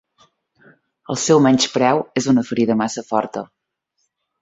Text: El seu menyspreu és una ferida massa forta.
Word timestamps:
El 1.15 1.19
seu 1.25 1.43
menyspreu 1.49 2.03
és 2.23 2.31
una 2.35 2.47
ferida 2.51 2.81
massa 2.83 3.09
forta. 3.15 3.49